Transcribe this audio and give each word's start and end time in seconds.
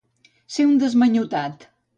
Ser 0.55 0.65
un 0.71 0.81
desmanyotat. 0.85 1.73